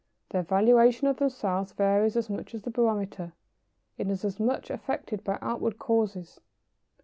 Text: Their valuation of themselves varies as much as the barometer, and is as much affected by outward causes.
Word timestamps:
Their 0.29 0.41
valuation 0.41 1.05
of 1.05 1.17
themselves 1.17 1.73
varies 1.73 2.15
as 2.15 2.27
much 2.27 2.55
as 2.55 2.63
the 2.63 2.71
barometer, 2.71 3.33
and 3.99 4.09
is 4.09 4.25
as 4.25 4.39
much 4.39 4.71
affected 4.71 5.23
by 5.23 5.37
outward 5.43 5.77
causes. 5.77 6.39